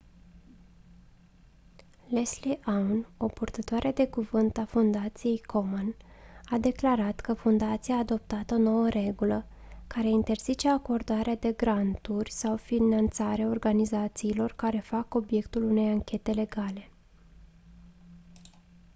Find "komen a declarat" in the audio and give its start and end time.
5.41-7.19